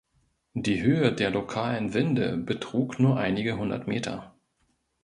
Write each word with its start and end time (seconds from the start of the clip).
Die 0.55 0.81
Höhe 0.81 1.13
der 1.13 1.29
lokalen 1.29 1.93
Winde 1.93 2.35
betrug 2.35 2.97
nur 2.97 3.19
einige 3.19 3.57
hundert 3.59 3.85
Meter. 3.85 4.33